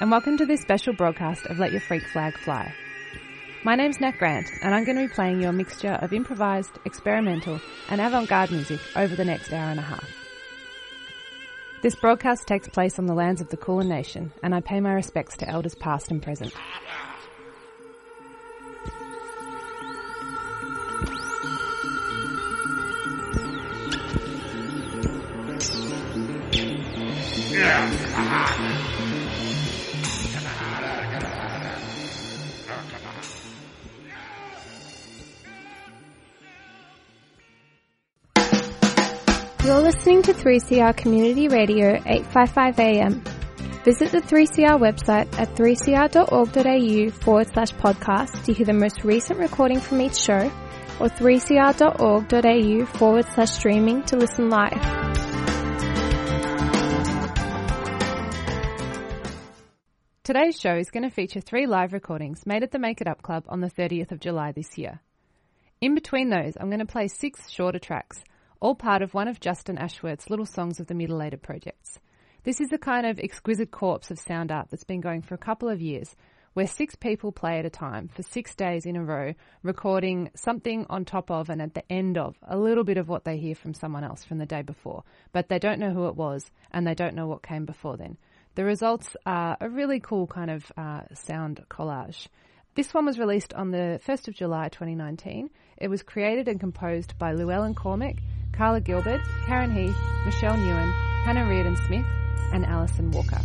[0.00, 2.74] and welcome to this special broadcast of Let Your Freak Flag Fly.
[3.64, 6.70] My name's Nat Grant, and I'm going to be playing you a mixture of improvised,
[6.86, 7.60] experimental,
[7.90, 10.08] and avant-garde music over the next hour and a half.
[11.82, 14.94] This broadcast takes place on the lands of the Kulin Nation, and I pay my
[14.94, 16.54] respects to elders past and present.
[40.00, 43.22] Listening to 3CR Community Radio 855 AM.
[43.84, 49.78] Visit the 3CR website at 3cr.org.au forward slash podcast to hear the most recent recording
[49.78, 50.50] from each show
[51.00, 54.80] or 3cr.org.au forward slash streaming to listen live.
[60.24, 63.20] Today's show is going to feature three live recordings made at the Make It Up
[63.20, 65.02] Club on the 30th of July this year.
[65.82, 68.22] In between those, I'm going to play six shorter tracks,
[68.60, 71.98] all part of one of Justin Ashworth's Little Songs of the Mutilated projects.
[72.44, 75.38] This is a kind of exquisite corpse of sound art that's been going for a
[75.38, 76.14] couple of years,
[76.52, 80.84] where six people play at a time for six days in a row, recording something
[80.90, 83.54] on top of and at the end of a little bit of what they hear
[83.54, 86.86] from someone else from the day before, but they don't know who it was and
[86.86, 88.18] they don't know what came before then.
[88.56, 92.26] The results are a really cool kind of uh, sound collage.
[92.74, 95.50] This one was released on the 1st of July 2019.
[95.78, 98.16] It was created and composed by Llewellyn Cormack,
[98.52, 100.92] Carla Gilbert, Karen Heath, Michelle Newen,
[101.24, 102.06] Hannah Reardon Smith,
[102.52, 103.40] and Alison Walker.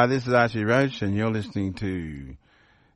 [0.00, 2.34] Hello, this is Archie Roach, and you're listening to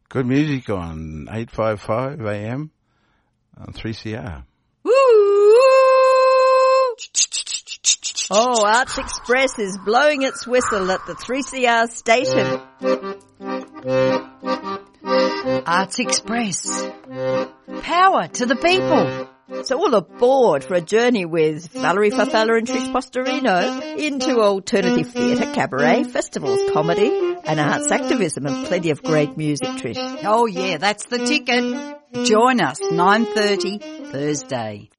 [0.08, 2.70] Good music on 855 AM
[3.58, 4.42] on 3CR.
[4.84, 4.92] Woo!
[8.30, 12.62] Oh, Arts Express is blowing its whistle at the 3CR station.
[15.66, 16.90] Arts Express.
[17.82, 19.28] Power to the people.
[19.64, 25.50] So all aboard for a journey with Valerie Farfalla and Trish Postorino into alternative theatre,
[25.54, 30.22] cabaret, festivals, comedy and arts activism and plenty of great music, Trish.
[30.22, 32.24] Oh yeah, that's the ticket.
[32.26, 34.90] Join us 9.30 Thursday.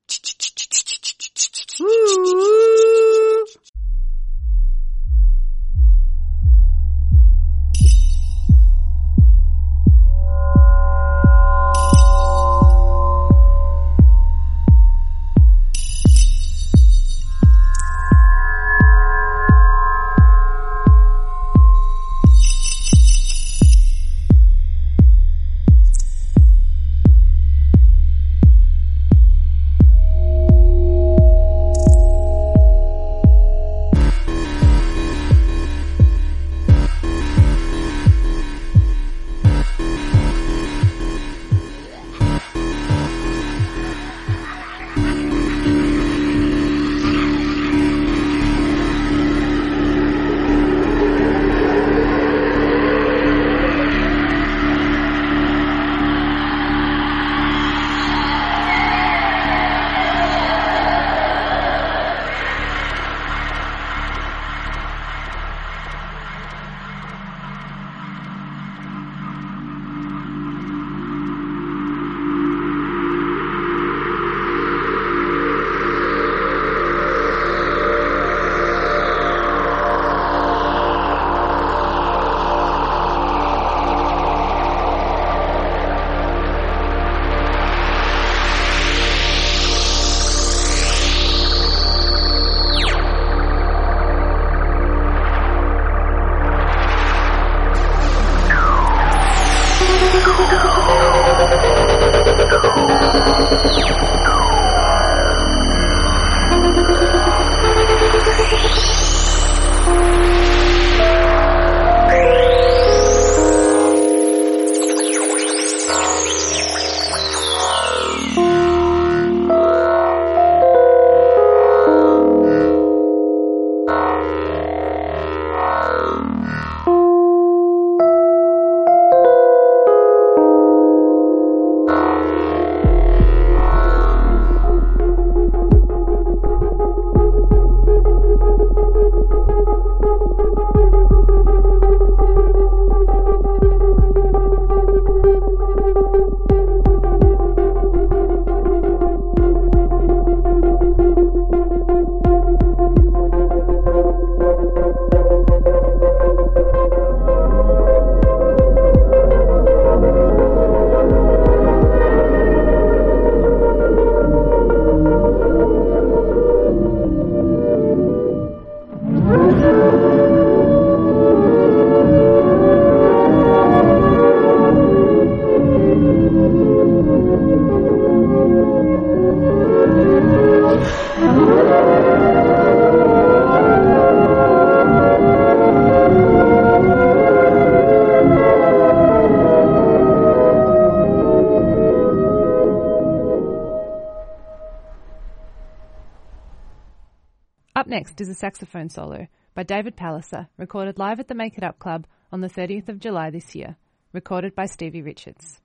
[198.05, 201.79] Next is a saxophone solo by David Palliser, recorded live at the Make It Up
[201.79, 203.77] Club on the 30th of July this year,
[204.13, 205.59] recorded by Stevie Richards.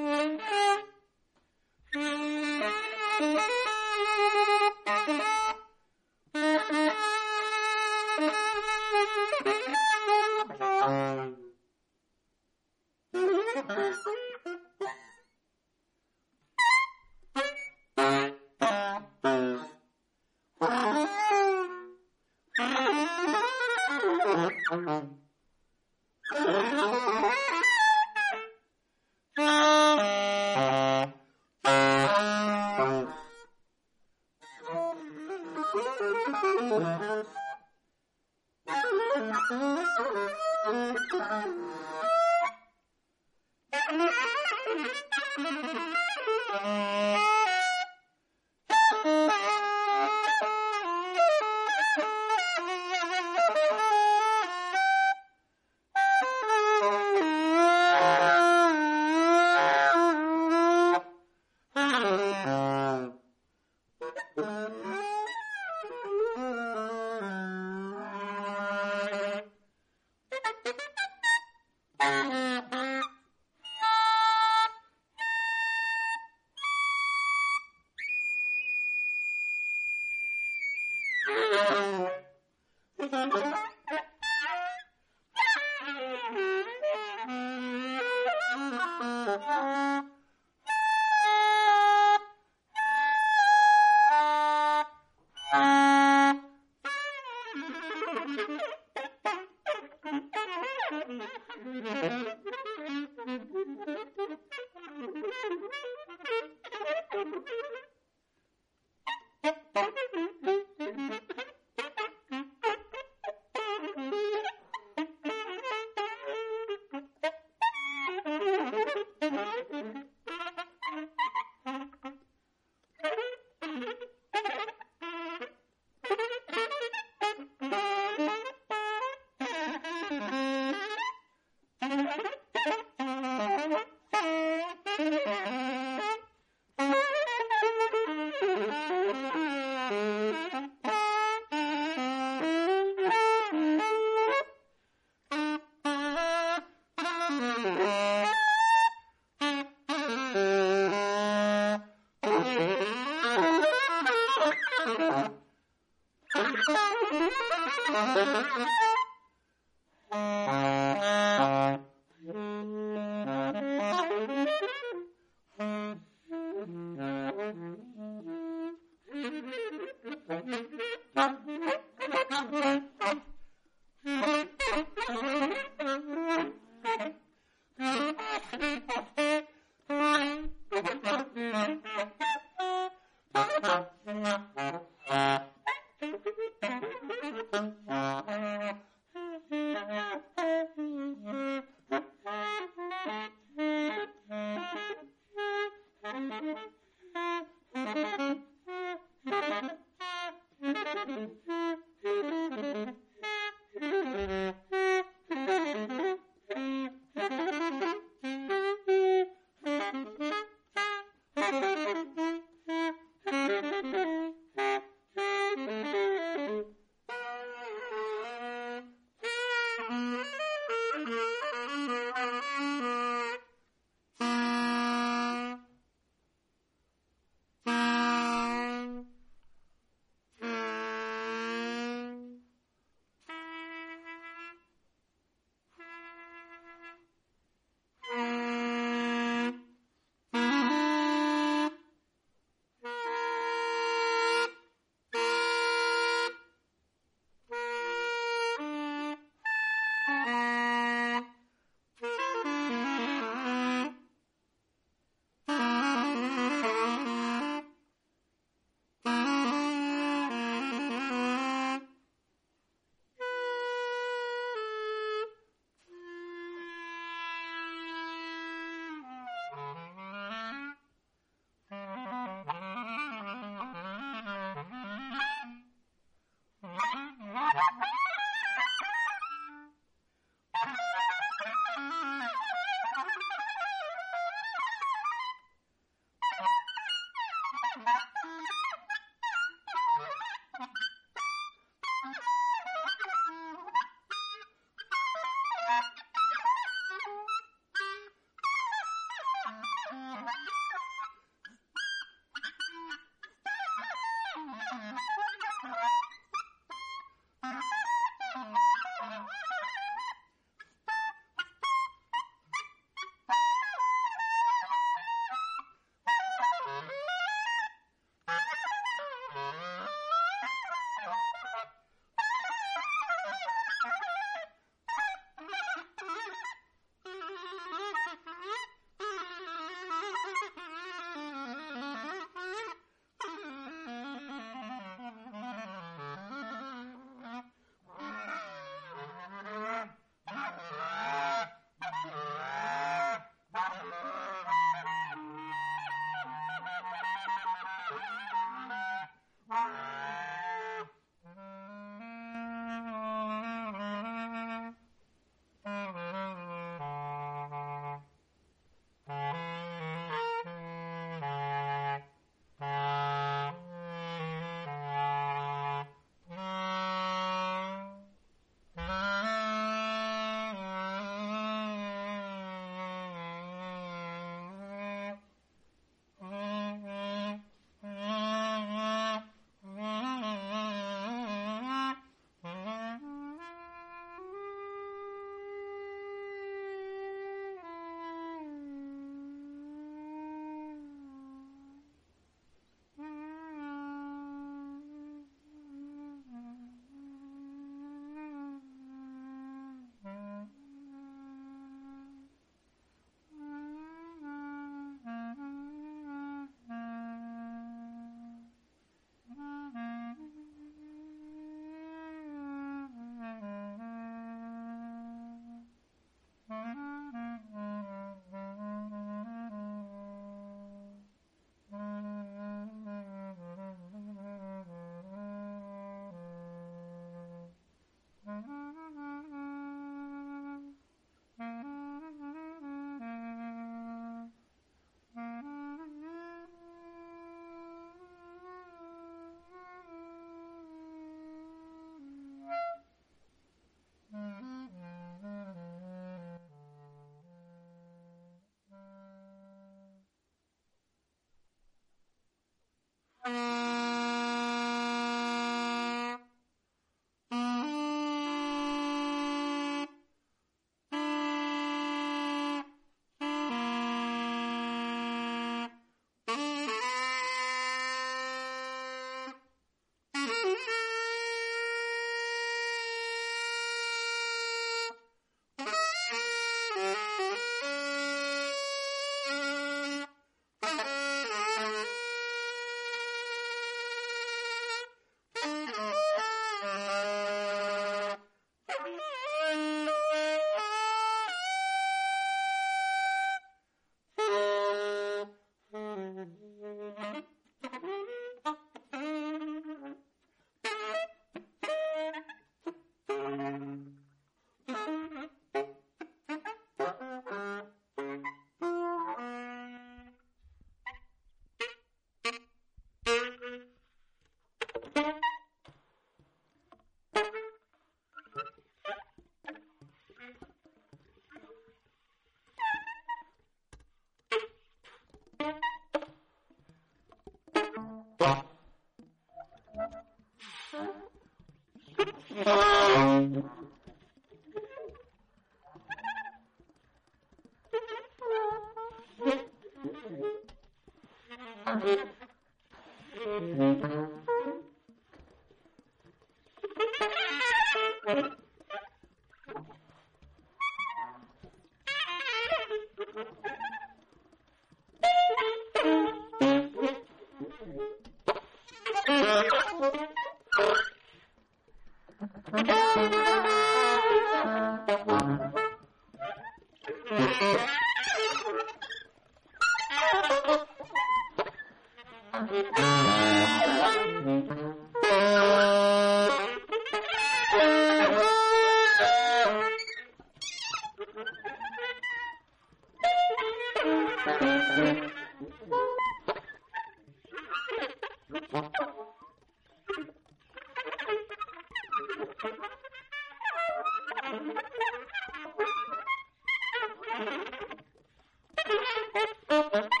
[599.71, 600.00] Thank you.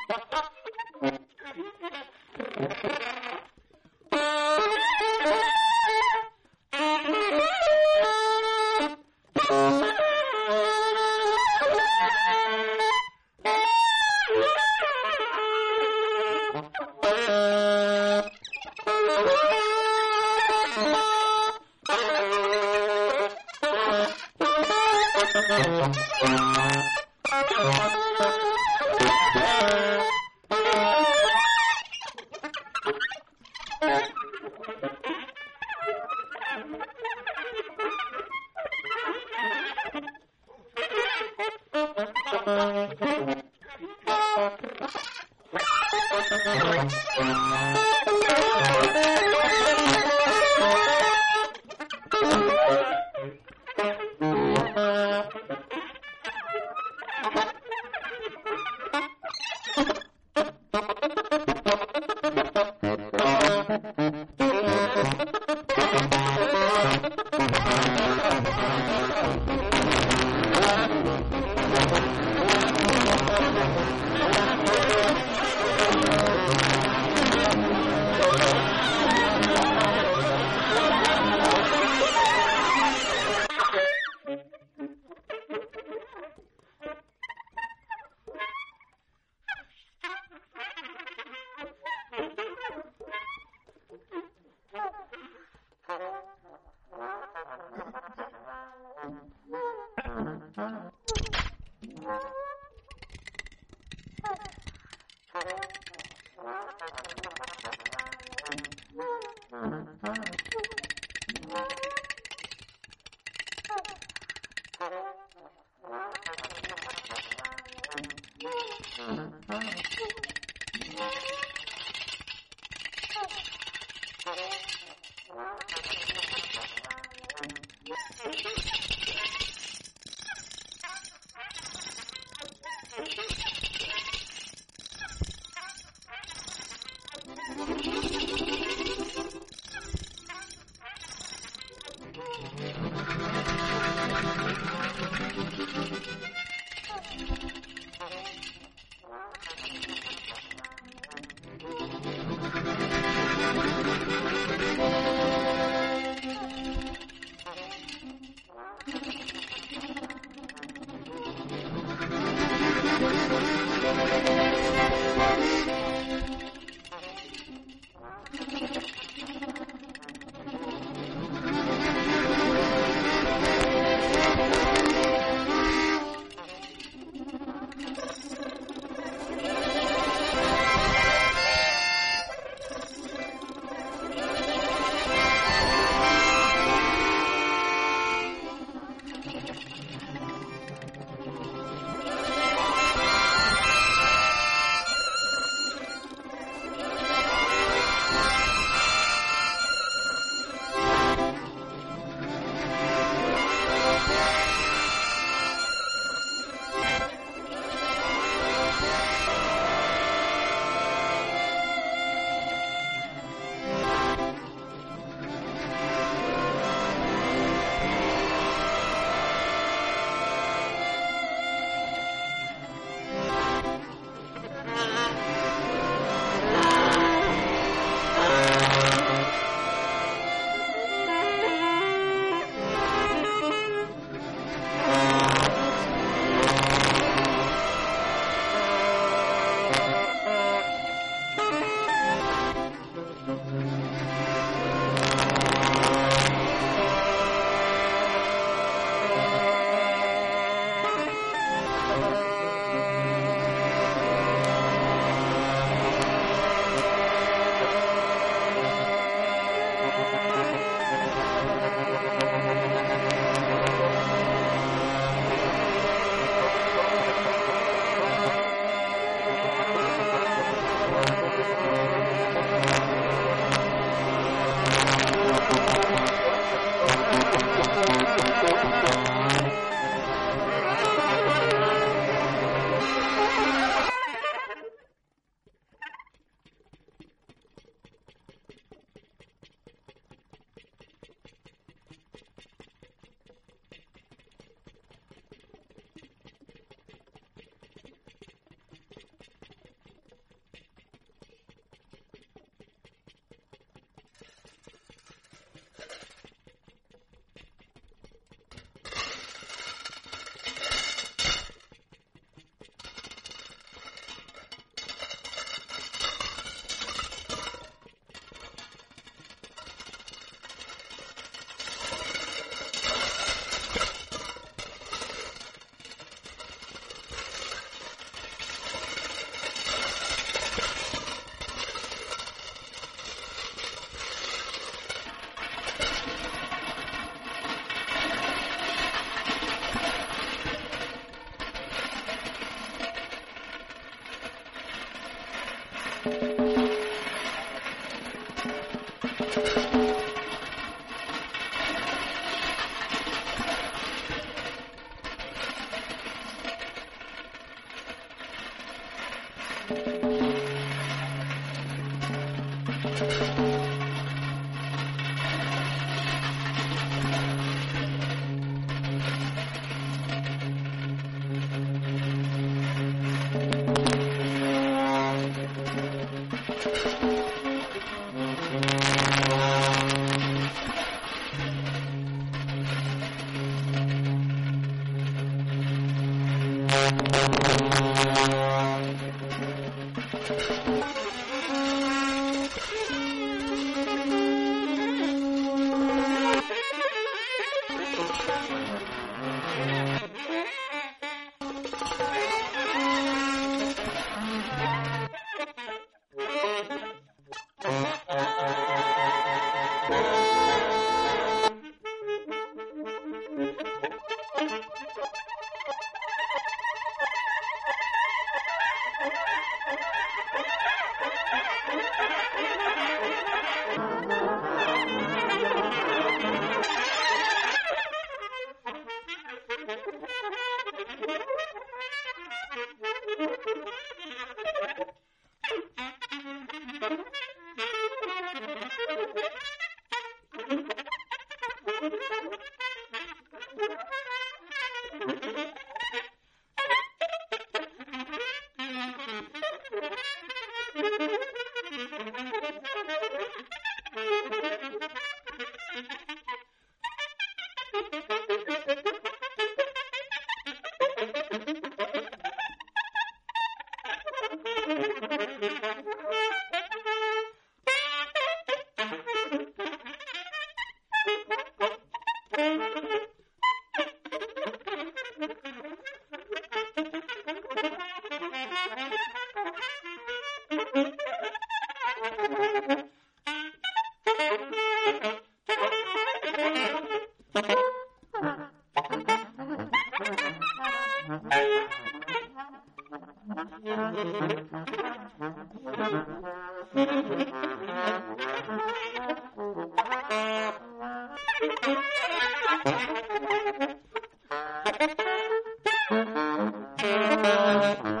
[507.23, 508.00] Thank you.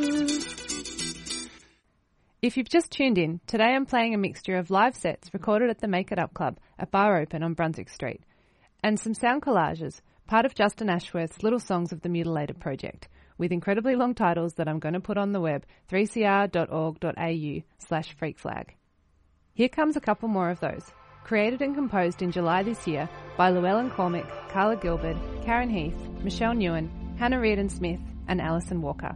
[2.41, 5.79] If you've just tuned in, today I'm playing a mixture of live sets recorded at
[5.79, 8.23] the Make It Up Club at Bar Open on Brunswick Street,
[8.81, 13.51] and some sound collages, part of Justin Ashworth's Little Songs of the Mutilated project, with
[13.51, 18.69] incredibly long titles that I'm going to put on the web, 3cr.org.au slash freakflag.
[19.53, 20.91] Here comes a couple more of those.
[21.23, 26.55] Created and composed in July this year by Llewellyn Cormick, Carla Gilbert, Karen Heath, Michelle
[26.55, 29.15] Newen, Hannah Reardon Smith, and Alison Walker.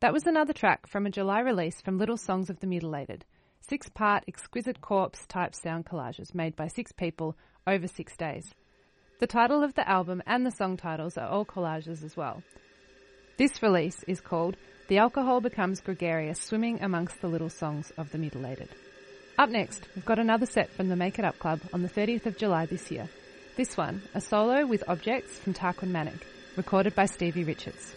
[0.00, 3.24] That was another track from a July release from Little Songs of the Mutilated,
[3.62, 7.34] six part exquisite corpse type sound collages made by six people
[7.66, 8.54] over six days.
[9.20, 12.42] The title of the album and the song titles are all collages as well.
[13.38, 18.18] This release is called The Alcohol Becomes Gregarious Swimming Amongst the Little Songs of the
[18.18, 18.68] Mutilated.
[19.38, 22.26] Up next, we've got another set from the Make It Up Club on the 30th
[22.26, 23.08] of July this year.
[23.56, 26.20] This one, a solo with objects from Tarquin Manek,
[26.54, 27.94] recorded by Stevie Richards.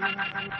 [0.00, 0.59] না না না না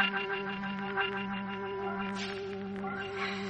[0.00, 0.14] Thank
[3.44, 3.49] you.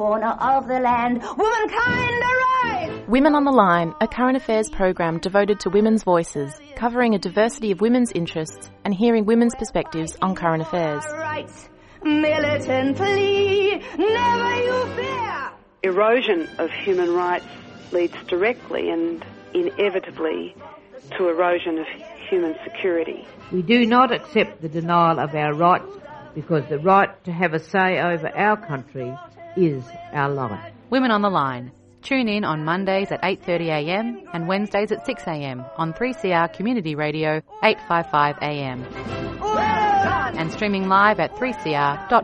[0.00, 1.22] Corner of the land.
[1.36, 3.06] Womankind arise!
[3.06, 7.70] Women on the Line, a current affairs program devoted to women's voices, covering a diversity
[7.70, 11.04] of women's interests and hearing women's perspectives on current affairs.
[11.12, 11.68] Rights,
[12.02, 15.50] militantly, never you fear!
[15.82, 17.44] Erosion of human rights
[17.92, 19.22] leads directly and
[19.52, 20.56] inevitably
[21.18, 21.86] to erosion of
[22.30, 23.28] human security.
[23.52, 25.92] We do not accept the denial of our rights
[26.34, 29.14] because the right to have a say over our country
[29.56, 30.72] is our life.
[30.90, 31.72] Women on the Line.
[32.02, 38.86] Tune in on Mondays at 8.30am and Wednesdays at 6am on 3CR Community Radio 855am.
[40.36, 42.20] And streaming live at 3cr.org.au.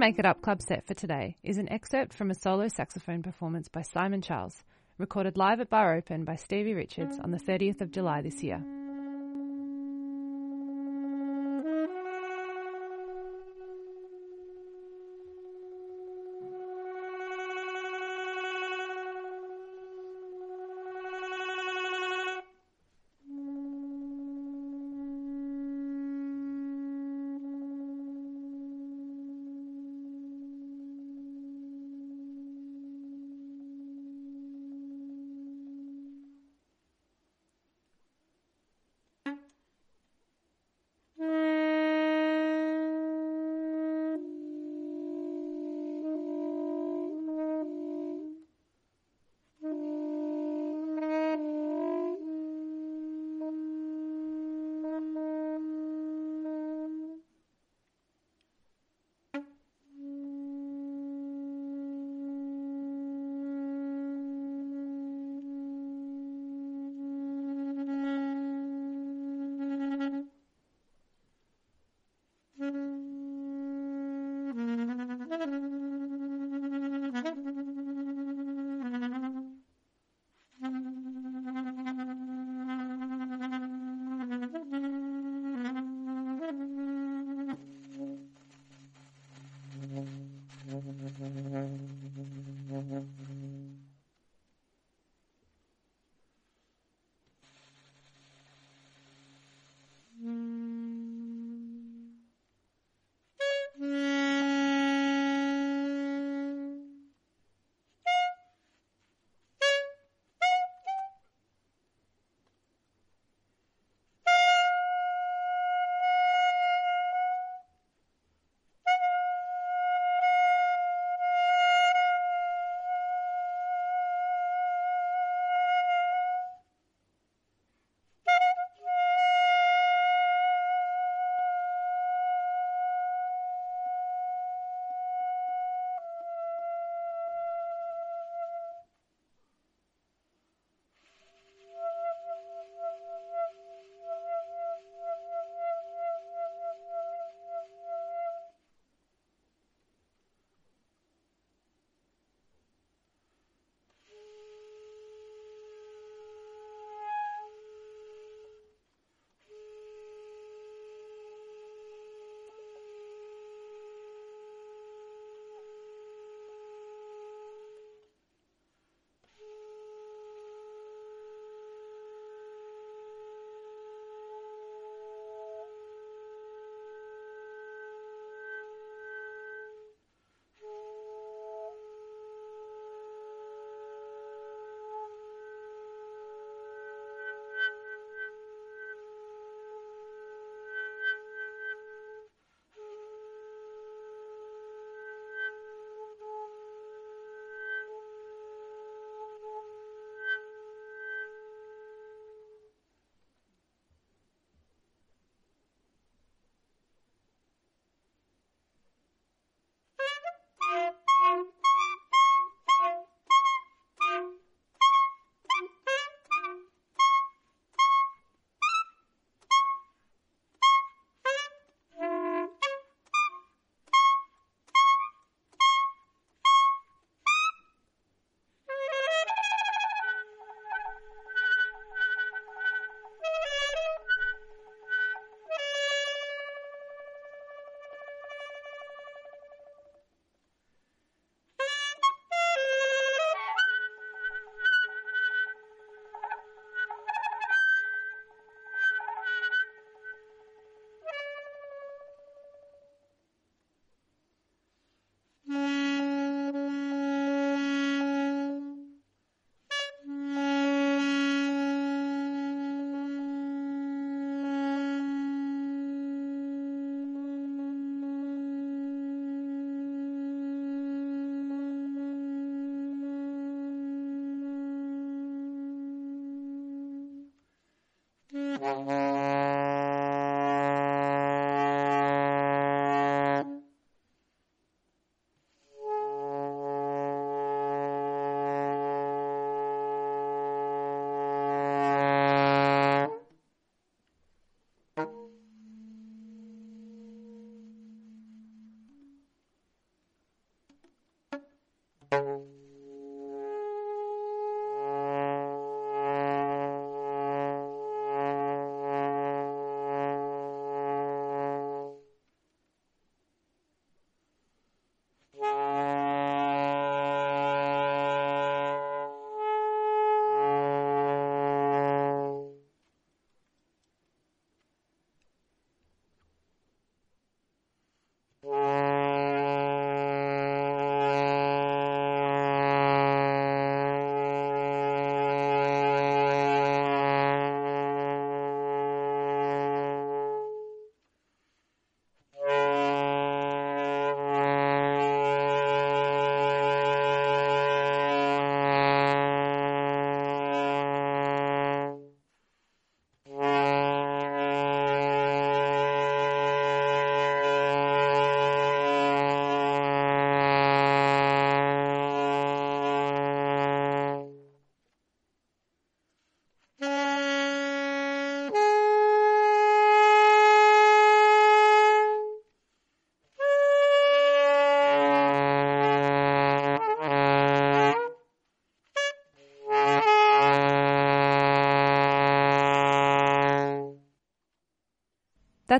[0.00, 3.68] Make It Up Club set for today is an excerpt from a solo saxophone performance
[3.68, 4.64] by Simon Charles,
[4.96, 8.64] recorded live at Bar Open by Stevie Richards on the 30th of July this year.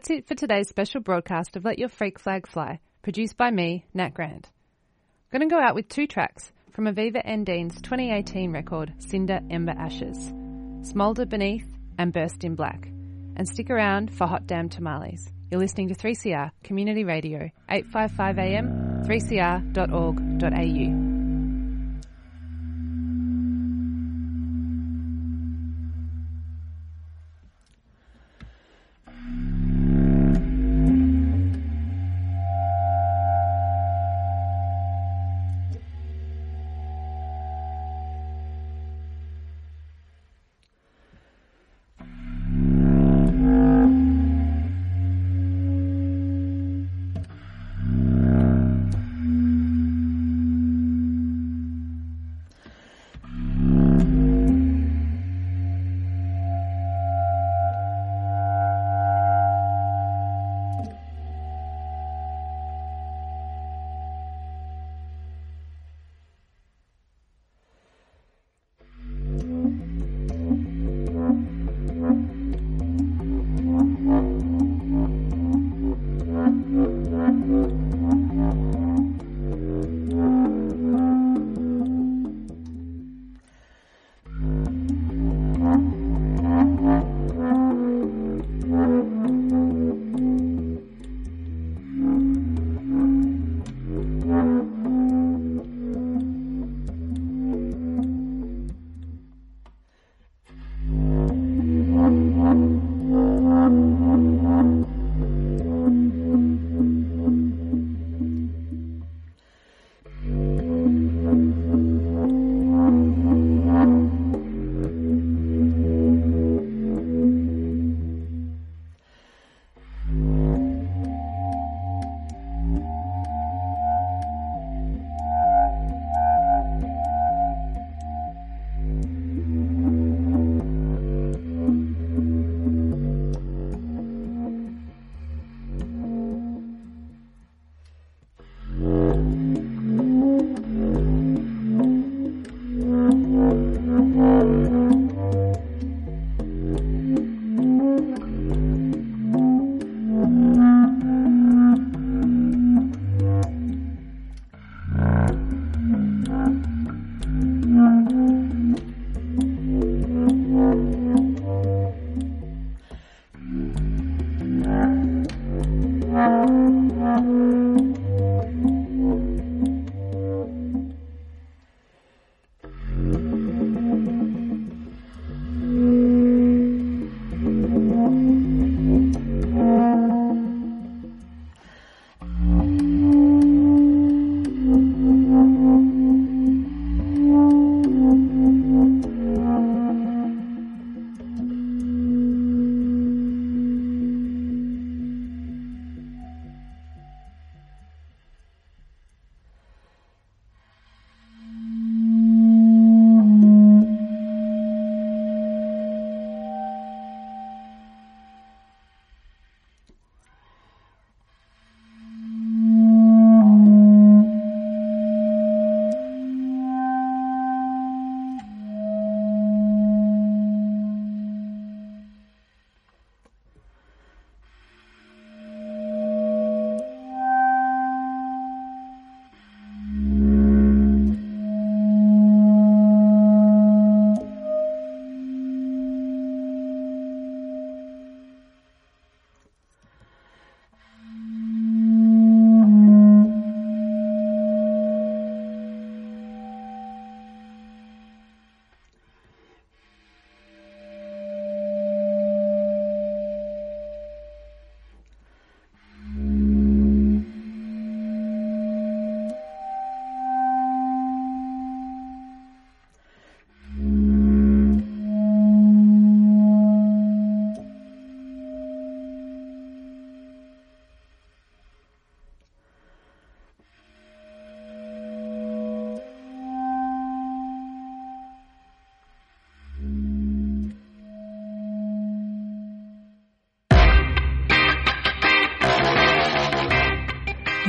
[0.00, 3.84] That's it for today's special broadcast of Let Your Freak Flag Fly, produced by me,
[3.92, 4.48] Nat Grant.
[5.30, 9.74] I'm going to go out with two tracks from Aviva Endean's 2018 record, Cinder Ember
[9.76, 10.32] Ashes,
[10.90, 11.66] Smoulder Beneath
[11.98, 12.88] and Burst in Black.
[13.36, 15.30] And stick around for Hot Damn Tamales.
[15.50, 21.09] You're listening to 3CR Community Radio, 855 AM, 3cr.org.au.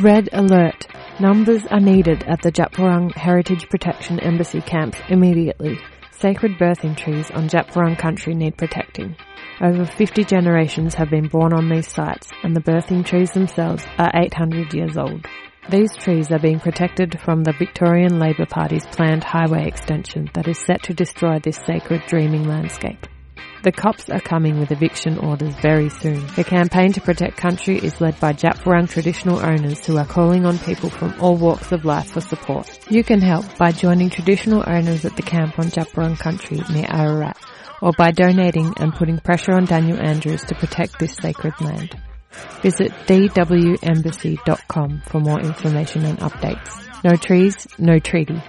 [0.02, 0.88] Red alert.
[1.20, 5.78] Numbers are needed at the Djab Wurrung Heritage Protection Embassy camps immediately.
[6.10, 9.16] Sacred birthing trees on Djab Wurrung country need protecting.
[9.62, 14.12] Over 50 generations have been born on these sites and the birthing trees themselves are
[14.16, 15.28] 800 years old.
[15.70, 20.58] These trees are being protected from the Victorian Labor Party's planned highway extension that is
[20.58, 23.06] set to destroy this sacred dreaming landscape.
[23.64, 26.26] The cops are coming with eviction orders very soon.
[26.36, 30.48] The campaign to protect country is led by Djab Wurrung traditional owners who are calling
[30.48, 32.80] on people from all walks of life for support.
[32.90, 36.88] You can help by joining traditional owners at the camp on Djab Wurrung country near
[36.90, 37.38] Ararat
[37.84, 41.96] or by donating and putting pressure on Daniel Andrews to protect this sacred land.
[42.62, 47.04] Visit dwembassy.com for more information and updates.
[47.04, 48.42] No trees, no treaty.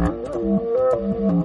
[0.00, 0.60] 嗯嗯
[0.94, 1.39] 嗯嗯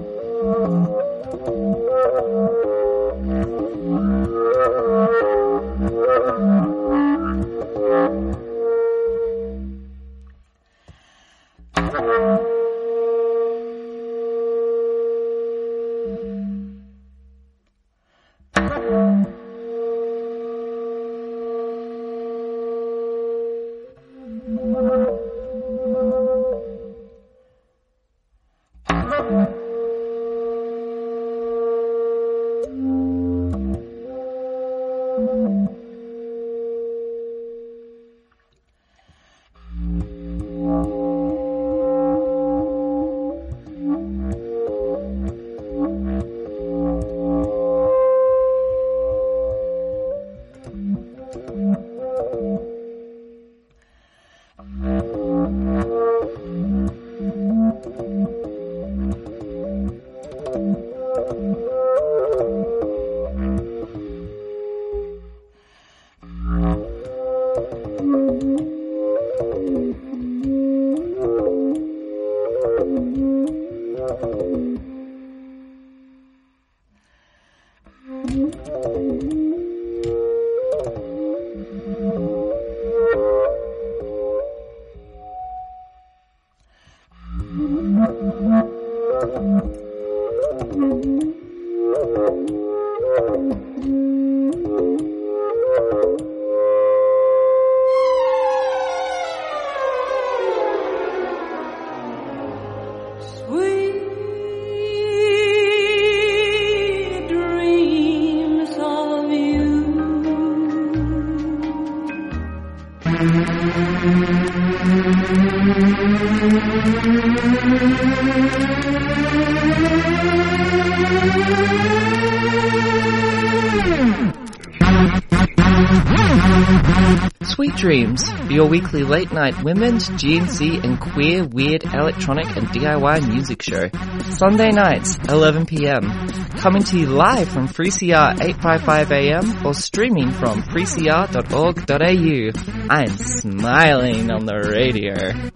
[128.76, 133.90] weekly late night women's, GNC and queer, weird, electronic and DIY music show.
[134.32, 136.58] Sunday nights, 11pm.
[136.60, 142.52] Coming to you live from 3CR 855am or streaming from 3cr.org.au.
[142.90, 145.55] I'm smiling on the radio.